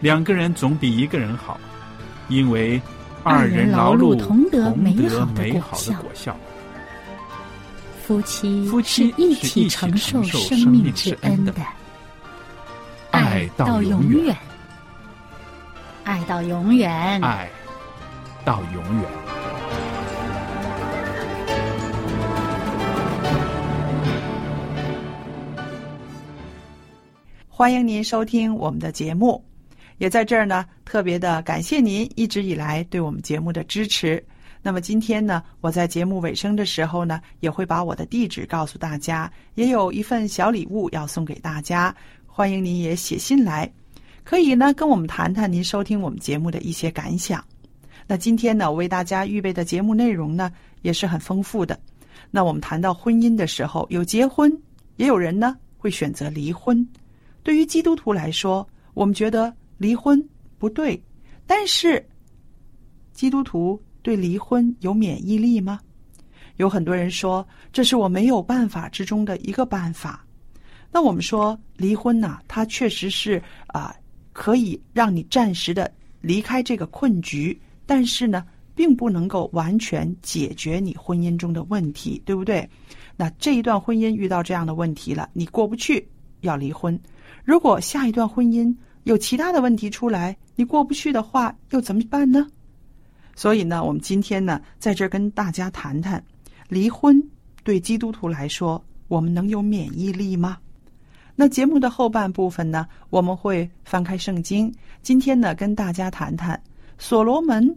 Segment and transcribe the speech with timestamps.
[0.00, 1.58] 两个人总比一个人好，
[2.28, 2.80] 因为
[3.24, 5.50] 二人劳碌同得美好的
[6.00, 6.36] 果效。
[8.06, 11.52] 夫妻夫妻一起承受生命之恩的，
[13.10, 14.36] 爱到永远，
[16.04, 17.50] 爱到永远，爱
[18.44, 19.10] 到永远。
[27.48, 29.44] 欢迎您收听我们的节目。
[29.98, 34.24] 也在这儿呢，特别的感谢您一直以来对我们节目的支持。
[34.62, 41.94] 那么今天呢，我在节目尾声的时候呢，也会把我的地址告诉大家，也有一份小礼物要送给大家。
[42.26, 43.70] 欢迎您也写信来，
[44.24, 47.44] 可以呢跟我们谈谈您收听我们节目的一些感想。
[48.06, 50.50] 那今天呢，我为大家预备的节目内容呢，
[50.82, 51.78] 也是很丰富的。
[52.30, 54.52] 那我们谈到婚姻的时候，有结婚，
[54.96, 56.86] 也有人呢会选择离婚。
[57.42, 59.52] 对于基督徒来说，我们觉得。
[59.78, 60.22] 离婚
[60.58, 61.02] 不对，
[61.46, 62.04] 但是
[63.12, 65.80] 基督徒对离婚有免疫力吗？
[66.56, 70.26] 有很多人说这是我没有办法之中的一个办法。
[70.90, 73.94] 那我们说离婚呢，它确实是啊，
[74.32, 75.90] 可以让你暂时的
[76.20, 82.68] 离开这个困局，但是呢，并不能够完全解决你婚姻中的问题，对不对？
[83.16, 86.08] 那这一段婚姻遇到这样的问题了，你过不去
[86.40, 86.98] 要离婚。
[87.44, 88.74] 如果下一段婚姻，
[89.08, 92.46] 有其他的问题出来，你过不去的话，又怎么办呢？
[93.34, 96.22] 所以呢，我们今天呢，在这儿跟大家谈谈，
[96.68, 97.18] 离婚
[97.64, 100.58] 对基督徒来说，我们能有免疫力吗？
[101.34, 104.70] 那节目的后半部分呢，我们会翻开圣经，
[105.00, 106.62] 今天呢，跟大家谈谈
[106.98, 107.74] 所罗门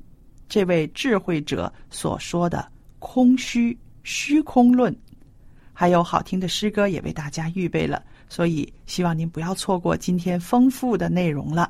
[0.49, 2.69] 这位智慧者所说的
[2.99, 4.93] 空虚虚空论，
[5.71, 8.03] 还有好听的诗歌也为大家预备了。
[8.31, 11.69] 所以，希望您不要错过今天丰富的内容了。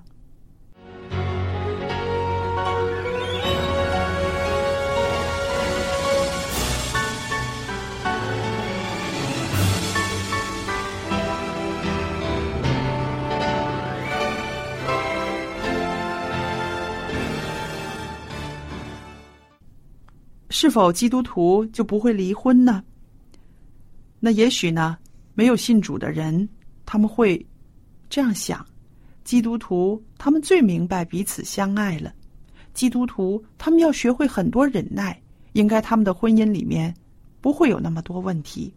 [20.51, 22.83] 是否基督徒就不会离婚呢？
[24.19, 24.99] 那也许呢？
[25.33, 26.47] 没有信主的人，
[26.85, 27.43] 他们会
[28.09, 28.65] 这样想：
[29.23, 32.13] 基督徒他们最明白彼此相爱了。
[32.73, 35.19] 基督徒他们要学会很多忍耐，
[35.53, 36.93] 应该他们的婚姻里面
[37.39, 38.73] 不会有那么多问题。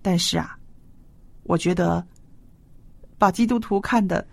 [0.00, 0.58] 但是啊，
[1.44, 2.04] 我觉得
[3.18, 4.26] 把基督徒看的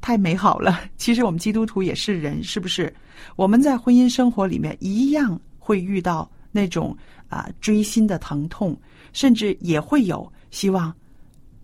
[0.00, 0.80] 太美好了。
[0.96, 2.94] 其实我们基督徒也是人，是不是？
[3.36, 6.96] 我们在婚姻生活里面一样会遇到那种
[7.28, 8.78] 啊锥心的疼痛，
[9.12, 10.30] 甚至也会有。
[10.50, 10.94] 希望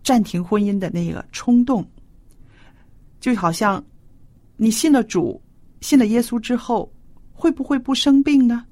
[0.02, 1.86] 暂停婚姻的那个冲动，
[3.20, 3.84] 就好像
[4.56, 5.40] 你信了主、
[5.80, 6.92] 信了耶稣之后，
[7.32, 8.64] 会不会不生病呢？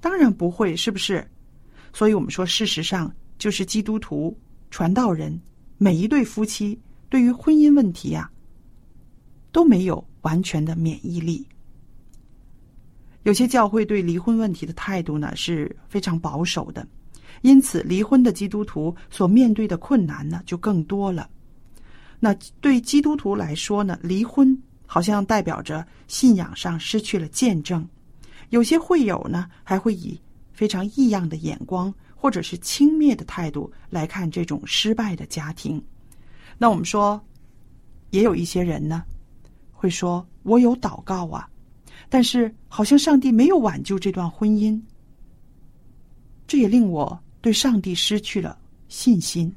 [0.00, 1.26] 当然不会，是不是？
[1.92, 4.36] 所以我们说，事实上就是基督徒、
[4.70, 5.40] 传道人
[5.78, 6.78] 每一对夫妻
[7.08, 8.30] 对于婚姻问题呀，
[9.50, 11.46] 都没有完全的免疫力。
[13.24, 16.86] 有些教会对离婚问题的态度呢是非常保守的。
[17.42, 21.28] 因此，离婚的基督徒所面对的困难呢就更多了。
[22.18, 24.56] 那对基督徒来说呢，离婚
[24.86, 27.86] 好像代表着信仰上失去了见证。
[28.50, 30.18] 有些会友呢，还会以
[30.52, 35.82] 非常异样的眼光或者是轻蔑的态度来看这种失败的家庭。
[36.56, 37.22] 那我们说，
[38.10, 39.04] 也有一些人呢，
[39.72, 41.46] 会说：“我有祷告啊，
[42.08, 44.80] 但是好像上帝没有挽救这段婚姻。”
[46.46, 49.52] 这也令我对上帝失去了信心。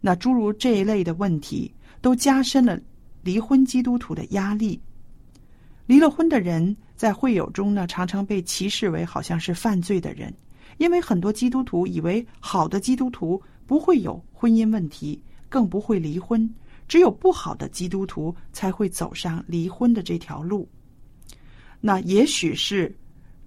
[0.00, 2.78] 那诸如这一类的问题，都加深了
[3.22, 4.78] 离婚基督徒的压力。
[5.86, 10.32] 离了婚的人在会友中呢，常常被歧视为好像是犯罪的人，
[10.78, 16.48] 因为很多基督徒以为好的基督徒不会有婚姻问题，更不会离婚，
[16.88, 20.68] 只有不好的基督徒才会走上离婚的这条路。
[21.80, 22.94] 那也许是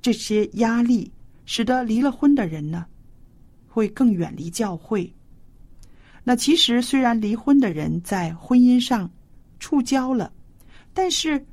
[0.01, 1.12] 这些压力。
[1.48, 2.86] 使得离了婚的人呢，
[3.68, 5.12] 会更远离教会。
[6.24, 9.10] 那其实虽然离婚的人在婚姻上
[9.60, 10.32] 触礁了，
[10.94, 11.44] 但是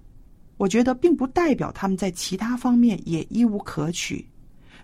[0.57, 4.29] 我觉得并不代表他们在其他方面也一无可取，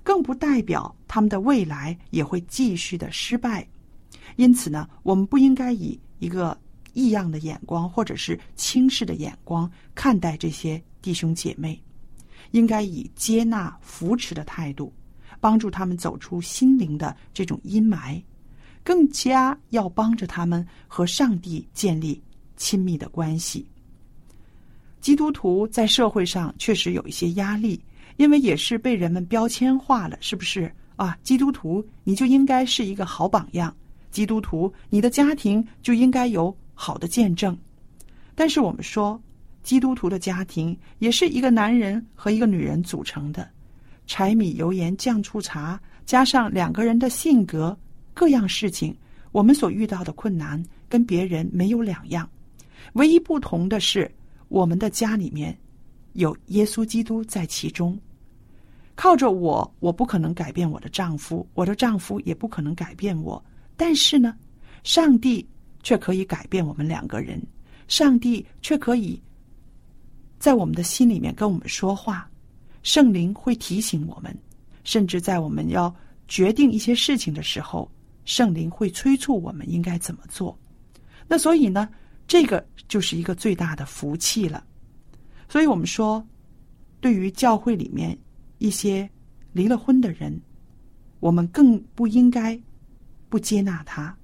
[0.05, 3.67] 更不代表他们的未来也会继续的失败。
[4.37, 6.57] 因此呢，我们不应该以一个
[6.93, 11.83] 异样的眼光或者是轻视的眼光看待这些弟兄姐妹，
[12.53, 14.93] 应该以接纳、扶持的态度。
[15.41, 18.23] 帮助他们走出心灵的这种阴霾，
[18.85, 22.23] 更加要帮着他们和上帝建立
[22.57, 23.67] 亲密的关系。
[25.01, 27.83] 基督徒在社会上确实有一些压力，
[28.19, 31.17] 因为也是被人们标签化了，是不是啊？
[31.23, 33.75] 基督徒你就应该是一个好榜样，
[34.11, 37.57] 基督徒你的家庭就应该有好的见证。
[38.35, 39.19] 但是我们说，
[39.63, 43.49] 基督徒的家庭也是一个男人和一个女人组成的。
[44.11, 47.79] 柴米油盐酱醋茶，加上两个人的性格，
[48.13, 48.93] 各样事情，
[49.31, 52.29] 我们所遇到的困难跟别人没有两样。
[52.95, 54.11] 唯一不同的是，
[54.49, 55.57] 我们的家里面
[56.15, 57.97] 有耶稣基督在其中。
[58.97, 63.41] 靠着我，我不可能改变我的丈夫，我的丈夫也不可能改变我。
[63.77, 64.37] 但是呢，
[64.83, 65.49] 上帝
[65.85, 67.41] 却可以改变我们两个人。
[67.87, 69.23] 上帝却可以
[70.41, 72.29] 在我们的心里面跟我们说话。
[72.83, 74.37] 圣灵会提醒我们，
[74.85, 75.95] 甚至在我们要
[76.29, 77.91] 决定一些事情的时候，
[78.25, 80.59] 圣灵会催促我们应该怎么做。
[81.29, 81.89] 那所以呢，
[82.27, 84.65] 这个就是一个最大的福气了。
[85.49, 86.25] 所以我们说，
[87.01, 88.17] 对于教会里面
[88.59, 89.09] 一些
[89.53, 90.41] 离了婚的人，
[91.19, 92.59] 我们更不应该
[93.29, 94.17] 不接纳他。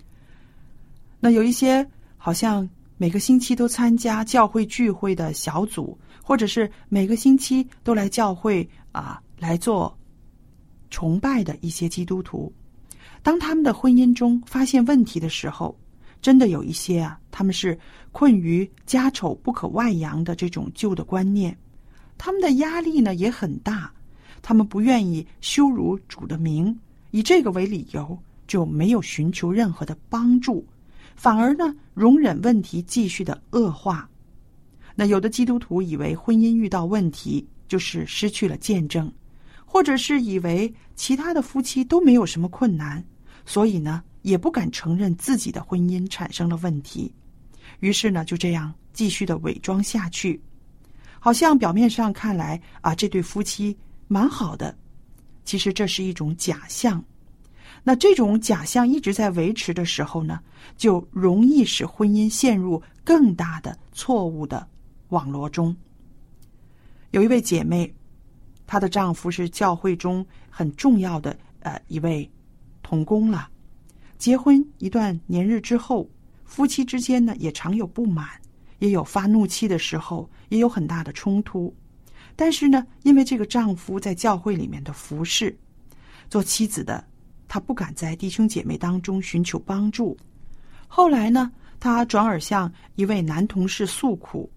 [1.20, 1.86] 那有一些
[2.16, 5.98] 好像每个星期都参加教会聚会的小组。
[6.28, 9.96] 或者是每个星期都来教会啊来做
[10.90, 12.52] 崇拜的一些基督徒，
[13.22, 15.78] 当他们的婚姻中发现问题的时候，
[16.20, 17.78] 真的有一些啊，他们是
[18.10, 21.56] 困于家丑不可外扬的这种旧的观念，
[22.18, 23.88] 他们的压力呢也很大，
[24.42, 26.76] 他们不愿意羞辱主的名，
[27.12, 28.18] 以这个为理由
[28.48, 30.66] 就没有寻求任何的帮助，
[31.14, 34.10] 反而呢容忍问题继续的恶化。
[34.98, 39.12] 那有的基督徒以为婚姻遇到问题就是失去了见证，
[39.66, 43.04] 或者是以为其他的夫妻都没有什么困难，
[43.44, 47.12] 所以呢也不敢承认自己的婚姻产生了问题，
[47.80, 50.40] 于是呢就这样继续的伪装下去，
[51.20, 53.76] 好像表面上看来啊这对夫妻
[54.08, 54.74] 蛮好的，
[55.44, 57.04] 其实这是一种假象。
[57.84, 60.40] 那这种假象一直在维持的时候呢，
[60.76, 64.66] 就容易使婚姻陷入更大的错误的。
[65.08, 65.74] 网络中
[67.12, 67.92] 有一位姐妹，
[68.66, 72.28] 她的丈夫是教会中很重要的呃一位
[72.82, 73.48] 童工了。
[74.18, 76.08] 结婚一段年日之后，
[76.44, 78.28] 夫妻之间呢也常有不满，
[78.80, 81.74] 也有发怒气的时候，也有很大的冲突。
[82.34, 85.56] 但是呢，因为这个丈夫在教会里面的服侍，
[86.28, 87.02] 做妻子的
[87.46, 90.16] 她不敢在弟兄姐妹当中寻求帮助。
[90.88, 94.50] 后来呢，她转而向一位男同事诉苦。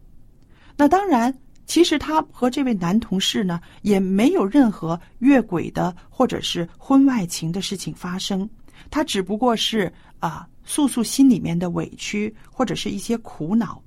[0.80, 8.50] 那当然，其实他和这位男同事呢，也没有任何越轨的或者是婚外情的事情发生。
[8.90, 13.84] 他只不过是啊，诉诉心里面的委屈或者是一些苦恼。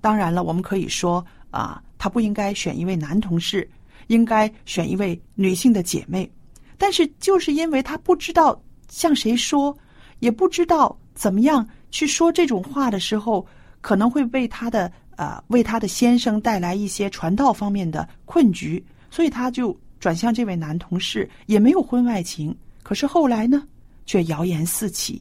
[0.00, 3.68] 当然了，我们可以说啊，他不应该选一位男同事，
[4.06, 6.30] 应该选一位女性的姐妹。
[6.78, 8.56] 但是就是因为他不知道
[8.88, 9.76] 向谁说，
[10.20, 13.44] 也不知道怎么样去说这种话的时候，
[13.80, 14.92] 可能会被他的。
[15.16, 22.56] 啊，为他的先生带来一些传道方面的困局，所以他就转向这位男同事，也没有婚外情。
[22.82, 23.66] 可是后来呢，
[24.04, 25.20] 却谣言四起，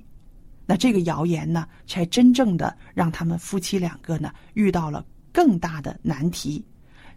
[0.65, 6.63] 那这个谣言呢，才真正的让他们夫妻两个呢遇到了更大的难题。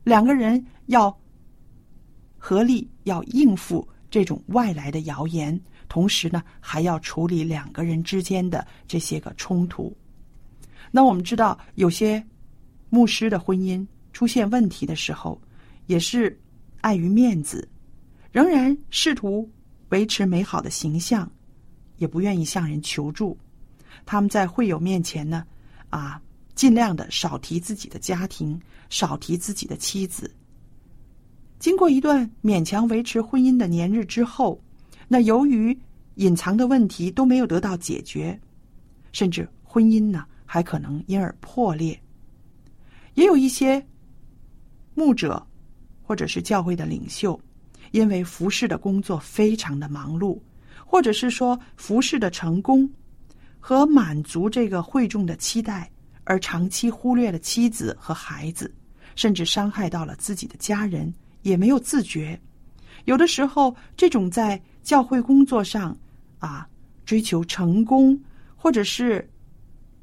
[0.05, 1.15] 两个人要
[2.39, 9.95] 合力要应付这种外来的谣言，同时呢还要处理两个人之间的这些个冲突。
[10.91, 12.25] 那我们知道，有些
[12.91, 15.41] 牧师的婚姻出现问题的时候，
[15.87, 16.39] 也是
[16.81, 17.69] 碍于面子，
[18.33, 19.51] 仍然试图
[19.89, 21.31] 维持美好的形象。
[21.97, 23.37] 也不愿意向人求助，
[24.07, 25.45] 他们在会友面前呢，
[25.91, 26.23] 啊，
[26.55, 28.57] 尽量的少提自己的家庭，
[28.89, 30.33] 少提自己的妻子。
[31.59, 34.63] 经过一段勉强维持婚姻的年日之后，
[35.09, 35.77] 那由于
[36.15, 38.39] 隐藏的问题都没有得到解决，
[39.11, 42.01] 甚至婚姻呢还可能因而破裂。
[43.19, 43.85] 也有一些
[44.95, 45.45] 牧者
[46.05, 47.39] 或者是教会的领袖，
[47.91, 50.39] 因为服侍的工作非常的忙碌。
[50.87, 52.89] 或者是说服饰的成功
[53.59, 55.91] 和满足这个会众的期待，
[56.23, 58.73] 而长期忽略了妻子和孩子，
[59.17, 62.41] 甚至伤害到了自己的家人，也没有自觉。
[63.05, 65.95] 有的时候，这种在教会工作上
[66.39, 66.67] 啊
[67.05, 68.19] 追求成功，
[68.57, 69.29] 或者是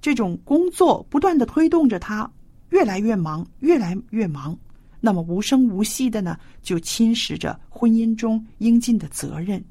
[0.01, 2.29] 这种工作不断的推动着他
[2.75, 4.57] 越来越忙，越来越忙，
[4.99, 9.63] 那么无声无息的呢，就侵蚀着婚姻中应尽的责任。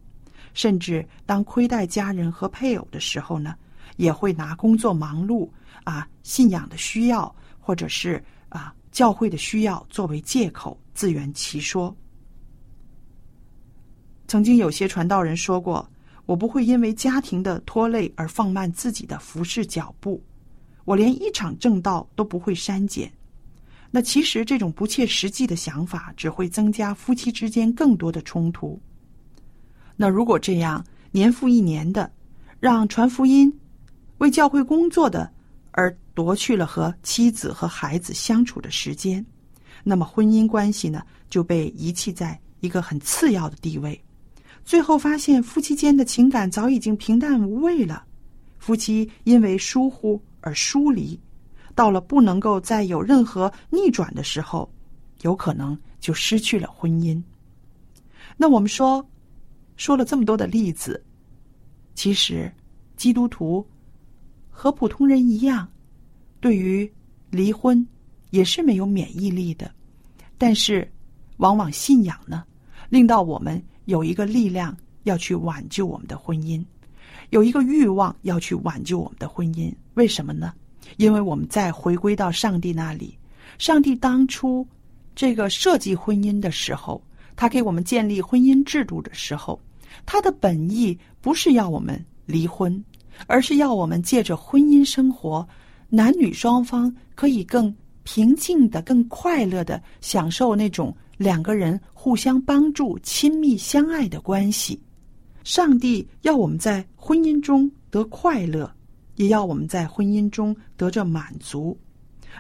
[0.55, 3.55] 甚至当亏待家人和配偶的时候呢，
[3.99, 5.47] 也会拿工作忙碌
[5.83, 7.31] 啊、信仰的需要，
[7.61, 11.95] 或者是啊教会的需要作为借口，自圆其说。
[14.27, 15.87] 曾经有些传道人说过
[16.25, 20.23] ：“我不会因为家庭的拖累而放慢自己的服侍脚步，
[20.85, 23.13] 我连一场正道都不会删减。”
[23.91, 28.81] 那其实这种不切实际的想法，只会增加夫妻之间更多的冲突。
[29.97, 32.11] 那如果这样年复一年的，
[32.59, 33.57] 让传福音、
[34.19, 35.33] 为教会工作的，
[35.71, 39.25] 而夺去了和妻子和孩子相处的时间，
[39.85, 44.01] 那么婚姻关系呢就被遗弃在一个很次要的地位。
[44.65, 48.05] 最后发现夫妻间的情感早已经平淡无味了，
[48.59, 51.19] 夫妻因为疏忽而疏离，
[51.75, 54.71] 到了不能够再有任何逆转的时候，
[55.23, 57.21] 有可能就失去了婚姻。
[58.37, 59.05] 那我们说。
[59.77, 61.05] 说了这么多的例子，
[61.97, 62.49] 其实
[62.97, 63.67] 基督徒
[64.49, 65.69] 和普通人一样，
[66.39, 66.89] 对于
[67.29, 67.85] 离婚
[68.31, 69.69] 也是没有免疫力的。
[70.39, 70.89] 但是，
[71.39, 72.45] 往往信仰呢，
[72.89, 76.65] 令到我们有一个力量要去挽救我们的婚姻，
[77.31, 79.73] 有一个欲望要去挽救我们的婚姻。
[79.95, 80.53] 为什么呢？
[80.97, 83.17] 因为我们在回归到上帝那里，
[83.59, 84.67] 上帝当初
[85.15, 87.03] 这个设计婚姻的时候。
[87.37, 89.61] 他给我们建立婚姻制度的时候，
[90.07, 92.85] 他的本意不是要我们离婚，
[93.27, 95.45] 而是要我们借着婚姻生活，
[95.89, 104.81] 男女双方可以更平静的、更快乐的享受那种两个人互相帮助、亲密相爱的关系。
[105.45, 108.75] 上帝要我们在婚姻中得快乐，
[109.17, 111.79] 也要我们在婚姻中得着满足。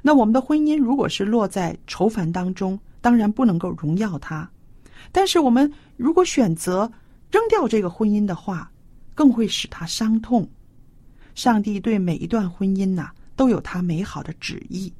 [0.03, 4.49] 那我们的婚姻如果是落在愁烦当中，当然不能够荣耀他。
[5.13, 6.91] 但是，我们如果选择
[7.31, 8.71] 扔掉这个婚姻的话，
[9.15, 10.49] 更会使他伤痛。
[11.35, 14.91] 上帝对每一段婚姻呐，都有他美好的旨意，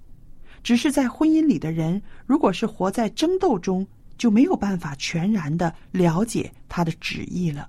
[0.63, 3.87] 只是在婚姻里的人，如果是活在争斗中，
[4.19, 7.67] 就没有办法全然的了解他的旨意了。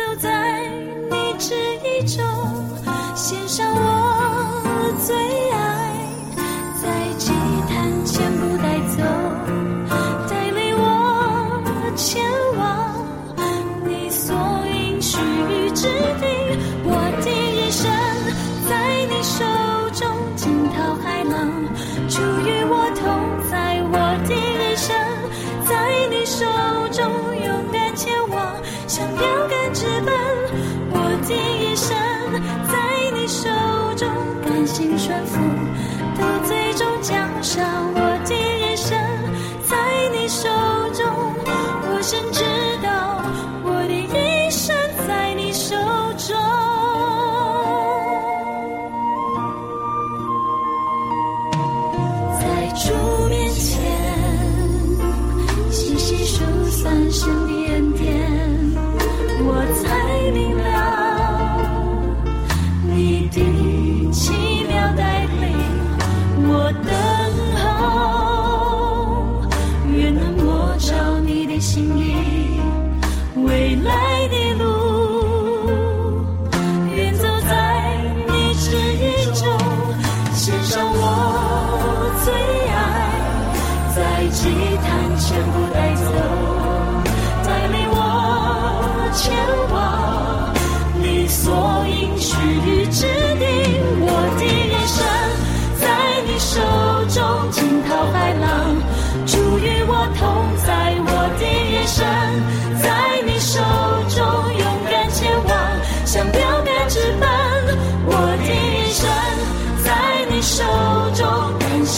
[0.00, 0.66] 都在
[1.10, 1.54] 你旨
[1.84, 2.24] 意中，
[3.14, 5.39] 献上我最。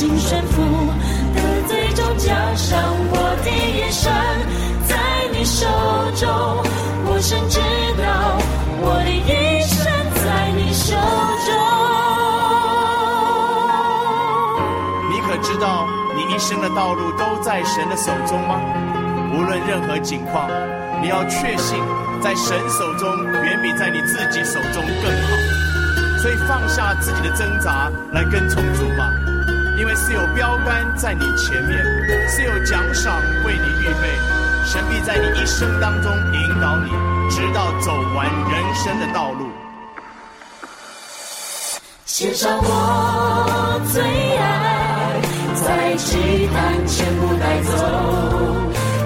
[0.03, 0.61] 心顺服，
[1.33, 2.77] 的最终奖赏。
[3.13, 4.13] 我的一生
[4.89, 4.99] 在
[5.31, 5.65] 你手
[6.17, 6.27] 中，
[7.07, 7.61] 我深知
[8.03, 8.03] 道
[8.83, 9.87] 我的一生
[10.19, 10.99] 在你手
[11.47, 11.55] 中。
[15.09, 18.59] 你可知道，你一生的道路都在神的手中吗？
[19.33, 20.51] 无论任何境况，
[21.01, 21.79] 你要确信，
[22.21, 23.09] 在神手中
[23.45, 25.29] 远比在你自己手中更好。
[26.19, 29.09] 所以放下自己的挣扎，来跟从主吧，
[29.83, 31.77] 因为是有标杆在你前面，
[32.29, 34.17] 是有奖赏为你预备。
[34.65, 36.91] 神必在你一生当中引导你，
[37.29, 39.49] 直到走完人生的道路。
[42.07, 44.01] 献上我最
[44.37, 45.21] 爱，
[45.65, 47.73] 在祭坛全部带走，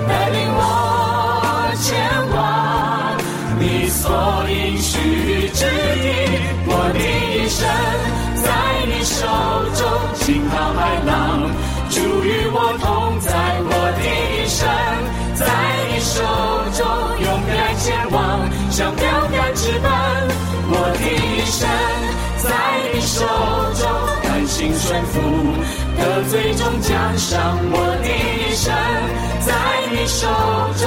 [0.06, 3.16] 带领我前往
[3.58, 5.45] 你所应许
[12.56, 13.28] 我同在。
[13.68, 14.00] 我的
[14.32, 14.64] 一生
[15.36, 15.44] 在
[15.92, 16.16] 你手
[16.72, 16.80] 中，
[17.20, 18.16] 勇敢前往，
[18.70, 19.84] 像标杆直奔。
[20.68, 21.68] 我的一生。
[22.38, 22.52] 在
[22.94, 23.24] 你手
[23.74, 23.82] 中，
[24.22, 25.18] 甘心顺服，
[25.98, 27.58] 得最终奖赏。
[27.72, 28.72] 我的一生
[29.44, 29.50] 在
[29.90, 30.28] 你手
[30.78, 30.86] 中，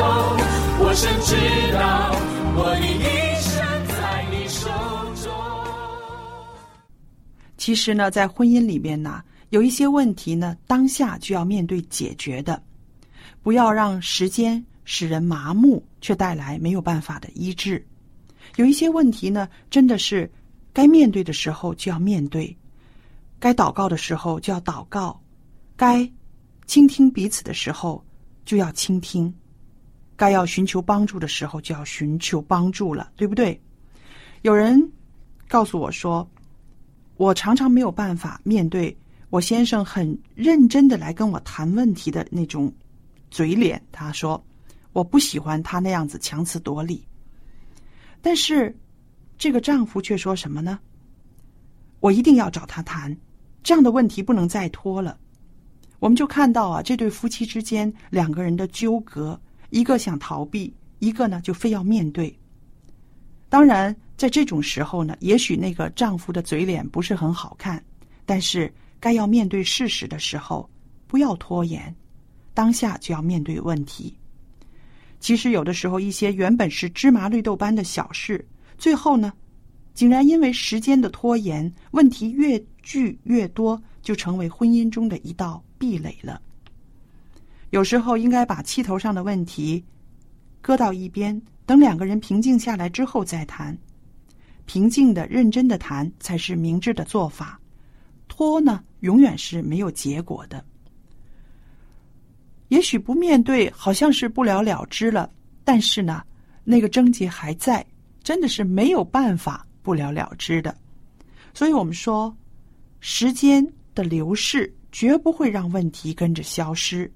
[0.80, 1.36] 我深知
[1.74, 2.16] 道
[2.56, 3.52] 我的一生
[3.90, 4.70] 在你手
[5.22, 5.28] 中。
[7.58, 12.62] 其实呢，在婚姻里面呢，有一些问题呢，当下就要面对解决的，
[13.42, 17.86] 不要让时间使人麻木，却带来没有办法的医治。
[18.58, 20.32] 有一些问题呢，真的是
[20.72, 22.56] 该面对的时候就要面对，
[23.40, 25.20] 该祷告的时候就要祷告，
[25.76, 26.10] 该
[26.66, 28.04] 倾听彼此的时候
[28.46, 29.34] 就要倾听，
[30.16, 33.60] 该要寻求帮助的时候就要寻求帮助了，对不对？
[34.44, 34.92] 有人
[35.48, 36.30] 告诉我说。
[37.18, 38.98] 我常常没有办法面对
[39.30, 42.74] 我先生很认真的来跟我谈问题的那种
[43.30, 43.82] 嘴脸。
[43.92, 44.44] 他说
[44.94, 47.06] ：“我不喜欢他那样子强词夺理。”
[48.22, 48.76] 但是
[49.38, 50.80] 这个丈夫却说什么呢？
[52.00, 53.16] 我一定要找他谈，
[53.62, 55.18] 这样的问题不能再拖了。
[56.00, 59.40] 我们就看到啊，这对夫妻之间两个人的纠葛，
[59.70, 62.36] 一个想逃避，一个呢就非要面对。
[63.50, 63.96] 当然。
[64.20, 67.82] 在这种时候呢，也许那个丈夫的嘴脸不是很好看，
[68.26, 70.70] 但是该要面对事实的时候，
[71.08, 71.96] 不要拖延，
[72.54, 74.16] 当下就要面对问题。
[75.20, 78.46] 其实有的时候，一些原本是芝麻绿豆般的小事，
[78.78, 79.34] 最后呢，
[79.94, 86.42] 竟然因为时间的拖延，问题越聚越多，就成为婚姻中的一道壁垒了。
[87.72, 89.84] 有时候应该把气头上的问题
[90.62, 93.78] 搁到一边，等两个人平静下来之后再谈。
[94.66, 97.59] 平静的、认真的谈才是明智的做法，
[98.40, 100.64] 拖呢，永远是没有结果的。
[102.70, 105.30] 也许不面对，好像是不了了之了，
[105.66, 106.24] 但是呢，
[106.64, 107.86] 那个症结还在，
[108.24, 110.74] 真的是没有办法不了了之的。
[111.54, 112.34] 所以我们说，
[113.02, 117.12] 时间的流逝绝不会让问题跟着消失。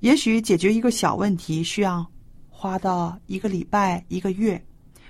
[0.00, 2.06] 也许解决一个小问题需要
[2.50, 4.62] 花到一个礼拜、一个月，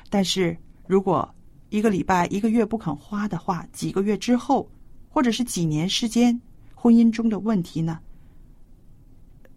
[0.09, 0.57] 但是。
[0.87, 1.29] 如果
[1.69, 4.71] 一个礼拜、一个月不肯花的话，几个月之后，
[5.11, 6.41] 或者是几年时间，
[6.75, 7.99] 婚姻中的问题呢，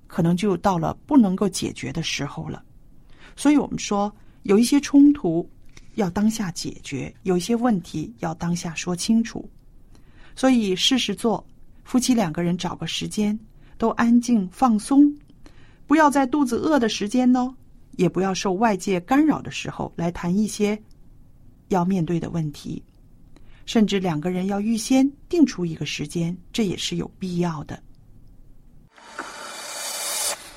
[0.08, 2.62] 可能就到了不能够解决的时候了。
[3.36, 5.48] 所以我们说，有一些冲突
[5.96, 9.48] 要当下解决，有一些问题要当下说清楚。
[10.36, 11.46] 所以事实做，
[11.84, 13.40] 夫妻两个人找个时间，
[13.78, 15.16] 都安静放松，
[15.86, 17.56] 不要在肚子饿的时间呢，
[17.92, 20.82] 也不要受外界干扰的时候来谈一些
[21.70, 22.82] 要面对的问题，
[23.66, 27.82] 甚至两个人要预先定出一个时间，这也是有必要的。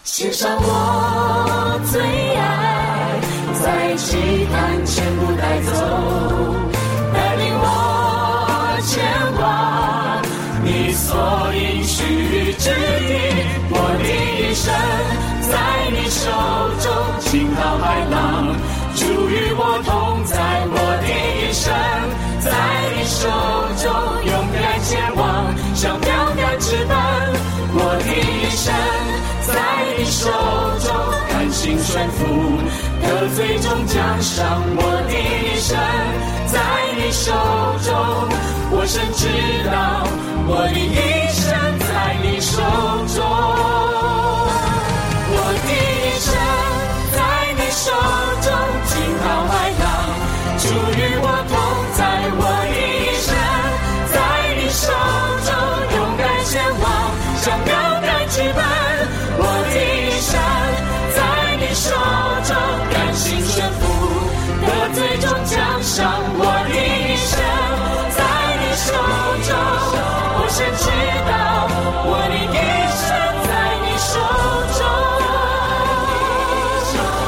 [0.02, 2.00] 献上我最
[2.36, 3.20] 爱，
[3.62, 4.16] 在祭
[4.46, 5.72] 坛全部带走，
[33.34, 35.76] 最终将上我的一生。
[36.46, 36.60] 在
[36.96, 37.32] 你手
[37.82, 37.92] 中，
[38.70, 39.26] 我深知
[39.70, 40.06] 道
[40.46, 41.44] 我的一生
[41.80, 42.62] 在你手
[43.14, 43.55] 中。
[70.56, 71.68] 我深知道
[72.06, 72.48] 我的一
[72.96, 73.04] 生
[73.44, 73.48] 在
[73.84, 74.16] 你手
[74.72, 74.80] 中，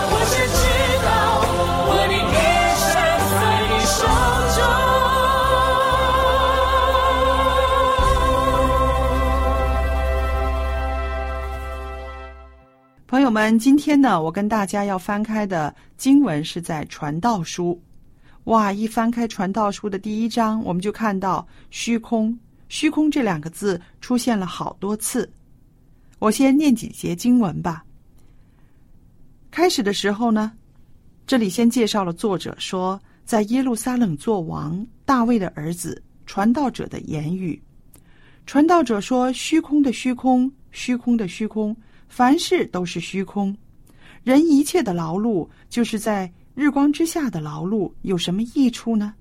[0.08, 0.64] 我深知
[1.04, 1.06] 道
[1.90, 2.16] 我的一
[2.80, 2.88] 生
[3.28, 3.38] 在
[3.68, 4.00] 你手
[4.56, 4.64] 中
[13.06, 17.74] 朋友们，今天呢，我跟大家要翻开的经文是在《传道书》。
[18.44, 25.30] 哇，一翻开《传道书》的第一章，我们就看到“虚空”“虚空”这两个字出现了好多次。
[26.18, 27.84] 我先念几节经文吧。
[29.50, 30.52] 开始的时候呢，
[31.26, 37.60] 这里先介绍了作者说，在耶路撒冷做王大卫的儿子传道者的言语。
[38.46, 41.76] 传道者说：“虚空的虚空，虚空的虚空。”
[42.08, 43.54] 凡事都是虚空，
[44.22, 49.12] 人一切的劳碌，就是在日光之下的劳碌，有什么益处呢？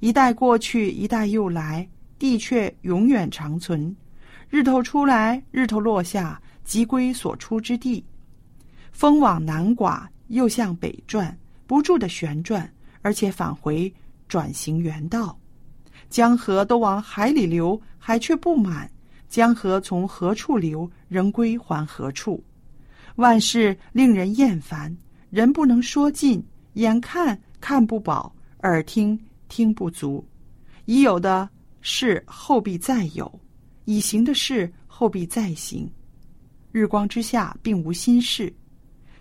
[0.00, 1.86] 一代过去，一代又来，
[2.18, 3.94] 地却永远长存。
[4.48, 8.04] 日头出来，日头落下，即归所出之地。
[8.92, 12.70] 风往南刮，又向北转，不住的旋转，
[13.02, 13.92] 而且返回，
[14.28, 15.36] 转行原道。
[16.08, 18.88] 江河都往海里流，海却不满。
[19.28, 22.42] 江河从何处流，仍归还何处。
[23.16, 24.96] 万事令人厌烦，
[25.30, 30.24] 人不能说尽，眼看看不饱，耳听听不足。
[30.84, 31.48] 已有的
[31.86, 33.30] 事后必再有，
[33.84, 35.86] 已行的事后必再行。
[36.72, 38.50] 日光之下并无新事，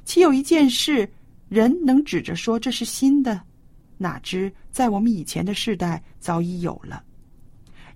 [0.06, 1.08] 岂有一件事
[1.50, 3.42] 人能指着说这是新的？
[3.98, 7.04] 哪知在我们以前的世代早已有了，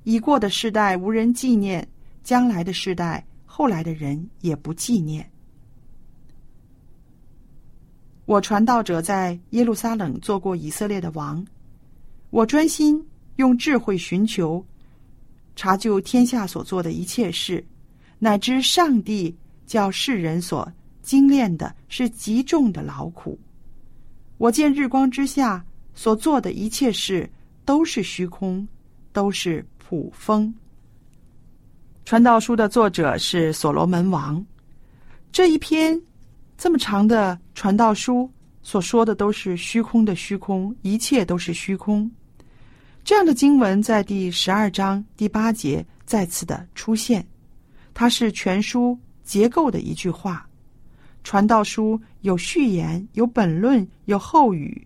[0.03, 1.87] 已过的世代无人纪念。
[2.23, 5.31] 将来的世代，后来的人也不纪念。
[8.25, 11.47] 我传道者在耶路撒冷做过以色列的王，
[12.29, 13.01] 我专心
[13.37, 14.63] 用智慧寻求，
[15.55, 17.65] 查究天下所做的一切事，
[18.19, 20.71] 乃至上帝叫世人所
[21.01, 23.39] 精炼的是极重的劳苦。
[24.37, 27.27] 我见日光之下所做的一切事
[27.65, 28.67] 都是虚空，
[29.11, 30.53] 都是普风。
[32.05, 34.45] 传道书的作者是所罗门王。
[35.31, 35.99] 这一篇
[36.57, 38.29] 这么长的传道书
[38.61, 42.09] 所说的都是虚空的虚空，一切都是虚空。
[43.07, 47.25] 这样的经文在第十二章第八节再次的出现，
[47.93, 50.45] 它是全书结构的一句话。
[51.23, 54.85] 传道书有序言，有本论，有后语。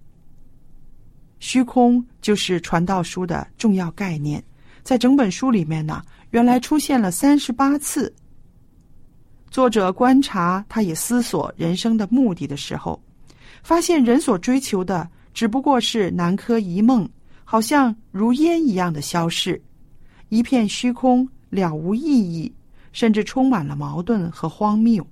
[1.40, 4.44] 虚空就是传道书的重要概念，
[4.84, 6.04] 在整本书里面呢。
[6.30, 8.14] 原来出现了三十八次。
[9.50, 13.02] 作者观察，他也思索人生的目的的时候，
[13.64, 17.10] 发现人所追求的只不过是南柯一梦，
[17.52, 19.62] 好像如烟一样的消逝，
[20.30, 22.50] 一片虚空，了无意义，
[22.94, 25.06] 甚至充满了矛盾和荒谬。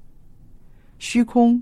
[0.99, 1.61] 虚空，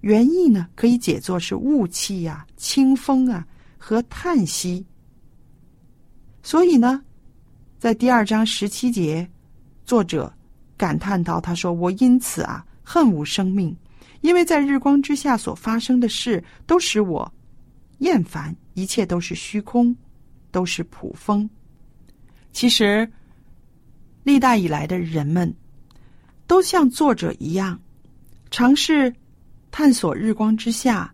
[0.00, 3.46] 原意呢可以解作是雾气呀、清风啊
[3.78, 4.84] 和叹息。
[6.42, 7.00] 所以呢。
[7.78, 9.30] 在第二章十七节，
[9.84, 10.34] 作者
[10.76, 13.72] 感叹道：“他说我因此啊恨无生命，
[14.22, 17.32] 因为在日光之下所发生的事都使我
[17.98, 19.94] 厌烦，一切都是虚空，
[20.52, 21.50] 都是普风。
[22.52, 23.10] 其实，
[24.22, 25.52] 历代以来的人们，
[26.46, 27.80] 都像作者一样，
[28.52, 29.12] 尝试
[29.72, 31.12] 探索日光之下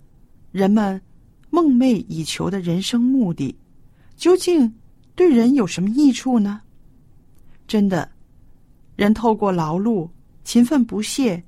[0.53, 1.01] 人们
[1.49, 3.57] 梦寐以求的人生目的，
[4.15, 4.71] 究竟
[5.15, 6.61] 对人有什么益处呢？
[7.67, 8.11] 真的，
[8.95, 10.07] 人透过劳碌、
[10.45, 11.43] 勤奋不懈、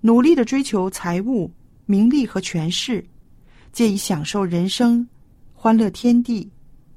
[0.00, 1.48] 努力的追求财物、
[1.86, 3.04] 名利和权势，
[3.72, 5.06] 借以享受人生、
[5.64, 6.50] 欢乐天地，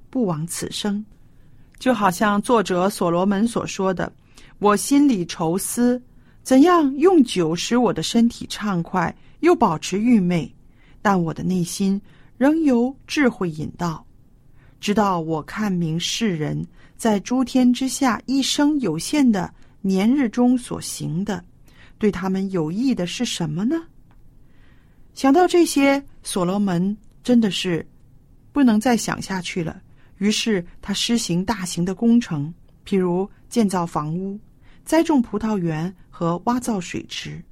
[0.09, 1.05] 不枉此生。
[1.77, 4.11] 就好像作者所罗门所说的
[4.57, 6.01] ：“我心里愁思，
[6.41, 10.51] 怎样用酒使我的身体畅快，又保持愚昧，
[10.99, 12.01] 但我的内心
[12.39, 14.03] 仍由智慧引导，
[14.79, 16.65] 直到我看明世人
[16.97, 21.45] 在诸天之下一生有限的年日中所行的，
[21.99, 23.79] 对他们有益的是什么呢？”
[25.13, 27.85] 想到这些，所罗门真的是
[28.55, 29.81] 不能再想下去了。
[30.19, 32.53] 于是他施行大型的工程，
[32.85, 34.39] 譬如建造房屋、
[34.85, 37.43] 栽种葡萄园和挖造水池。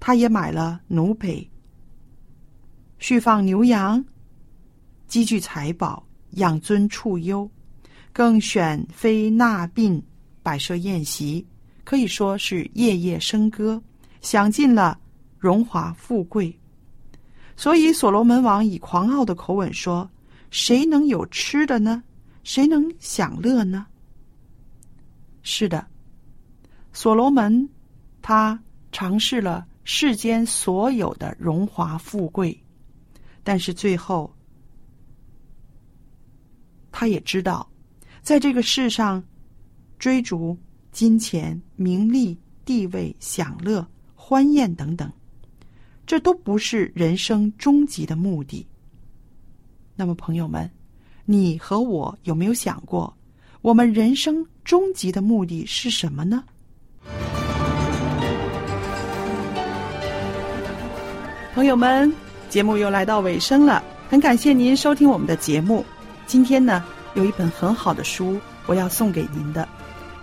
[0.00, 1.48] 他也买了奴婢，
[2.98, 4.04] 蓄放牛羊，
[5.06, 7.48] 积聚财宝，养尊处优，
[8.12, 10.02] 更选妃纳宾，
[10.42, 11.46] 摆设宴席，
[11.84, 13.80] 可以说是夜夜笙歌，
[14.22, 14.98] 享尽了
[15.38, 16.52] 荣华富贵。
[17.56, 20.10] 所以所罗门王以狂傲的口吻说。
[20.52, 22.04] 谁能有吃的呢？
[22.44, 23.86] 谁能享乐呢？
[25.42, 25.86] 是的，
[26.92, 27.66] 所罗门
[28.20, 28.62] 他
[28.92, 32.62] 尝试了世间所有的荣华富贵，
[33.42, 34.30] 但是最后
[36.92, 37.66] 他也知道，
[38.20, 39.24] 在这个世上
[39.98, 40.54] 追逐
[40.92, 43.84] 金钱、名利、地位、享乐、
[44.14, 45.10] 欢宴等等，
[46.06, 48.66] 这都不是人生终极的目的。
[50.02, 50.68] 那么，朋友们，
[51.26, 53.16] 你和我有没有想过，
[53.60, 56.42] 我们人生终极的目的是什么呢？
[61.54, 62.12] 朋友们，
[62.48, 65.84] 节目又来到尾声了，很感谢您收听我们的节目。
[66.26, 66.82] 今天呢，
[67.14, 69.68] 有一本很好的书，我要送给您的。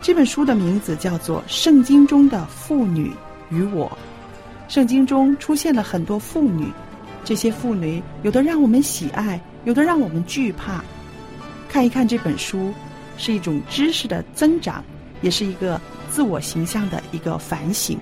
[0.02, 3.14] 这本书的名字叫做《圣经中的妇女
[3.50, 3.88] 与我》。
[4.70, 6.68] 圣经中出现了很多妇女，
[7.24, 9.40] 这些妇女有的让我们喜爱。
[9.66, 10.84] 有的让我们惧怕，
[11.68, 12.74] 看一看这本书，
[13.18, 14.84] 是一种知识的增长，
[15.22, 17.98] 也是一个自我形象的一个反省。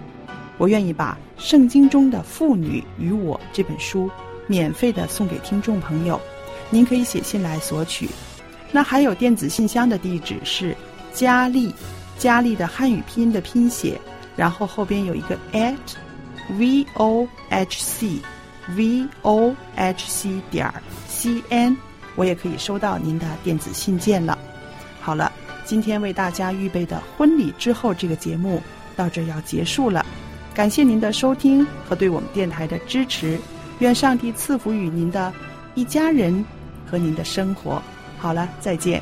[0.57, 4.09] 我愿意把《圣经中的妇女与我》这本书
[4.47, 6.19] 免费的送给听众朋友，
[6.69, 8.09] 您可以写信来索取。
[8.71, 10.75] 那还有电子信箱的地址是
[11.13, 11.73] 佳丽，
[12.17, 13.99] 佳丽的汉语拼音的拼写，
[14.35, 15.75] 然后后边有一个 at
[16.57, 18.07] v o h c
[18.75, 20.71] v o h c 点。
[21.07, 21.75] C N，
[22.15, 24.37] 我也可以收到您的电子信件了。
[25.01, 25.31] 好了，
[25.65, 28.61] 今天为大家预备的婚礼之后这个节目
[28.95, 30.05] 到这要结束了，
[30.53, 33.39] 感谢您的收听和对我们电台的支持。
[33.79, 35.31] 愿上帝赐福于您的
[35.75, 36.43] 一家人
[36.89, 37.81] 和您的生活。
[38.17, 39.01] 好了，再见。